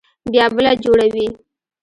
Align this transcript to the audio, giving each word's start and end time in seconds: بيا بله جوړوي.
بيا 0.31 0.45
بله 0.55 0.71
جوړوي. 0.83 1.27